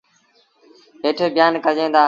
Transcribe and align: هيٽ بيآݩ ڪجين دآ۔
هيٽ 1.03 1.17
بيآݩ 1.35 1.61
ڪجين 1.65 1.89
دآ۔ 1.93 1.99